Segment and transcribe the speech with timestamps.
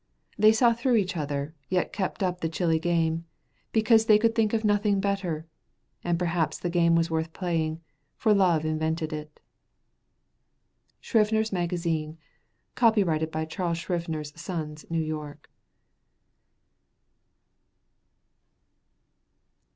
[0.35, 3.25] They saw through each other, yet kept up the chilly game,
[3.71, 5.45] because they could think of nothing better;
[6.03, 7.81] and perhaps the game was worth playing,
[8.15, 9.39] for love invented it.
[11.03, 12.17] Scribner's Magazine.
[12.73, 15.51] Copyrighted by Charles Scribner's Sons, New York.